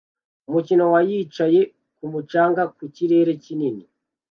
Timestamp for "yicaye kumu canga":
1.09-2.63